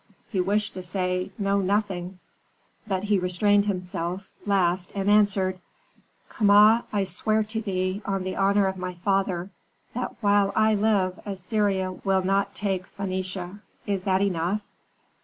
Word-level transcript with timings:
He 0.31 0.41
wished 0.41 0.73
to 0.73 0.81
say, 0.81 1.31
"know 1.37 1.61
nothing," 1.61 2.17
but 2.87 3.03
he 3.03 3.19
restrained 3.19 3.67
himself, 3.67 4.27
laughed, 4.47 4.91
and 4.95 5.07
answered, 5.11 5.59
"Kama, 6.27 6.85
I 6.91 7.03
swear 7.03 7.43
to 7.43 7.61
thee, 7.61 8.01
on 8.03 8.23
the 8.23 8.35
honor 8.35 8.65
of 8.65 8.77
my 8.77 8.95
father, 8.95 9.51
that 9.93 10.15
while 10.19 10.53
I 10.55 10.73
live 10.73 11.19
Assyria 11.23 11.91
will 11.91 12.23
not 12.23 12.55
take 12.55 12.85
Phœnicia. 12.97 13.59
Is 13.85 14.01
that 14.05 14.23
enough?" 14.23 14.61